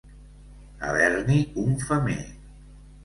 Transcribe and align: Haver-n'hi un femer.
Haver-n'hi 0.87 1.37
un 1.65 1.77
femer. 1.85 2.19